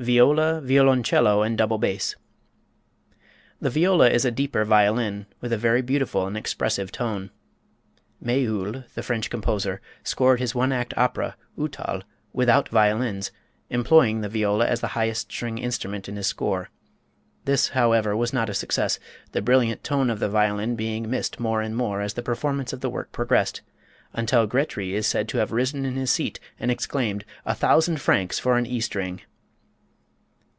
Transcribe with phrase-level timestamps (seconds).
[0.00, 2.16] Viola, Violoncello and Double Bass.
[3.60, 7.28] The viola is a deeper violin, with a very beautiful and expressive tone.
[8.24, 13.30] Méhul, the French composer, scored his one act opera, "Uthal," without violins,
[13.68, 16.70] employing the viola as the highest string instrument in his score.
[17.44, 18.98] This, however, was not a success,
[19.32, 22.80] the brilliant tone of the violin being missed more and more as the performance of
[22.80, 23.60] the work progressed,
[24.14, 28.38] until Grétry is said to have risen in his seat and exclaimed: "A thousand francs
[28.38, 29.20] for an E string!"